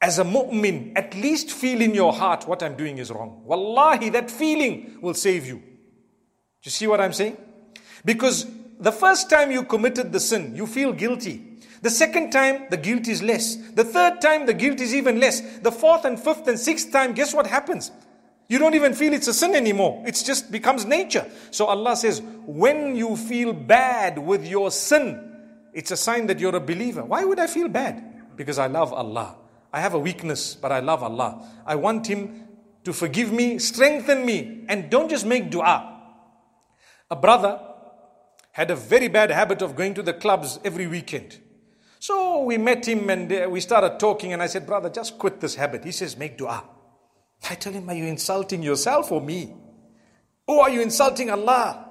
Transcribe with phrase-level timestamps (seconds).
[0.00, 3.42] as a mu'min, at least feel in your heart what I'm doing is wrong.
[3.44, 5.62] Wallahi, that feeling will save you.
[6.62, 7.36] You see what I'm saying?
[8.04, 8.46] Because
[8.78, 11.56] the first time you committed the sin, you feel guilty.
[11.82, 13.56] The second time, the guilt is less.
[13.56, 15.58] The third time, the guilt is even less.
[15.58, 17.90] The fourth and fifth and sixth time, guess what happens?
[18.48, 20.02] You don't even feel it's a sin anymore.
[20.06, 21.26] It just becomes nature.
[21.50, 25.36] So Allah says, when you feel bad with your sin,
[25.72, 27.04] it's a sign that you're a believer.
[27.04, 28.36] Why would I feel bad?
[28.36, 29.36] Because I love Allah.
[29.72, 31.44] I have a weakness, but I love Allah.
[31.66, 32.44] I want Him
[32.84, 35.95] to forgive me, strengthen me, and don't just make dua.
[37.10, 37.60] A brother
[38.52, 41.38] had a very bad habit of going to the clubs every weekend.
[42.00, 45.40] So we met him and uh, we started talking, and I said, Brother, just quit
[45.40, 45.84] this habit.
[45.84, 46.64] He says, Make dua.
[47.48, 49.54] I tell him, Are you insulting yourself or me?
[50.46, 51.90] Or are you insulting Allah?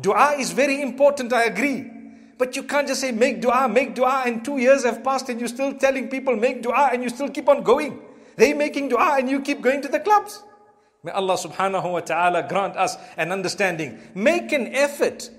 [0.00, 1.90] Dua is very important, I agree.
[2.38, 5.40] But you can't just say, Make dua, make dua, and two years have passed and
[5.40, 8.00] you're still telling people, Make dua, and you still keep on going.
[8.36, 10.44] They making dua and you keep going to the clubs.
[11.02, 13.98] May Allah subhanahu wa ta'ala grant us an understanding.
[14.14, 15.30] Make an effort.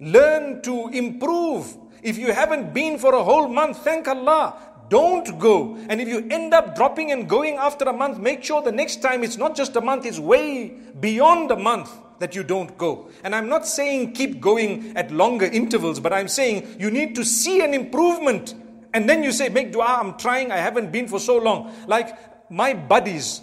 [0.00, 1.76] Learn to improve.
[2.02, 4.56] If you haven't been for a whole month, thank Allah.
[4.88, 5.76] Don't go.
[5.88, 9.02] And if you end up dropping and going after a month, make sure the next
[9.02, 10.68] time it's not just a month, it's way
[11.00, 13.08] beyond a month that you don't go.
[13.22, 17.24] And I'm not saying keep going at longer intervals, but I'm saying you need to
[17.24, 18.54] see an improvement.
[18.94, 21.72] And then you say, make dua, I'm trying, I haven't been for so long.
[21.86, 23.42] Like my buddies,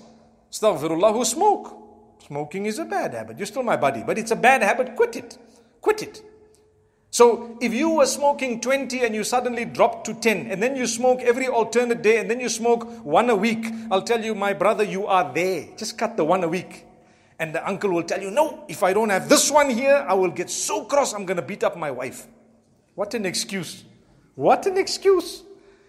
[0.56, 1.82] Astaghfirullah, who smoke.
[2.26, 3.38] Smoking is a bad habit.
[3.38, 4.96] You're still my buddy, but it's a bad habit.
[4.96, 5.38] Quit it.
[5.82, 6.24] Quit it.
[7.12, 10.88] So if you were smoking 20 and you suddenly drop to 10, and then you
[10.88, 14.54] smoke every alternate day, and then you smoke one a week, I'll tell you, my
[14.54, 15.68] brother, you are there.
[15.78, 16.86] Just cut the one a week.
[17.38, 20.14] And the uncle will tell you, no, if I don't have this one here, I
[20.14, 22.28] will get so cross, I'm going to beat up my wife.
[22.96, 23.84] What an excuse.
[24.36, 25.44] What an excuse.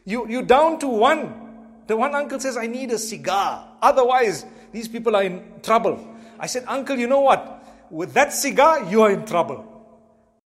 [0.05, 1.47] You, you're down to one.
[1.87, 3.69] The one uncle says, I need a cigar.
[3.81, 6.15] Otherwise, these people are in trouble.
[6.39, 7.65] I said, Uncle, you know what?
[7.91, 9.76] With that cigar, you are in trouble.